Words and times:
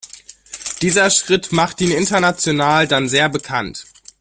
Dieser 0.81 1.11
Schritt 1.11 1.51
machte 1.51 1.83
ihn 1.83 1.91
international 1.91 2.87
dann 2.87 3.07
sehr 3.07 3.29
bekannt. 3.29 3.85